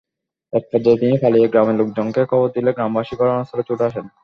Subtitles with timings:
[0.53, 4.05] একপর্যায়ে তিনি পালিয়ে গ্রামের লোকজনকে খবর দিলে গ্রামবাসী ঘটনাস্থলে ছুটে আসেন।